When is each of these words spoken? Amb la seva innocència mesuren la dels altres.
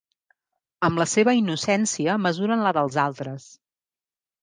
Amb 0.89 1.01
la 1.01 1.07
seva 1.11 1.35
innocència 1.41 2.17
mesuren 2.25 2.67
la 2.71 2.75
dels 2.81 3.01
altres. 3.07 3.51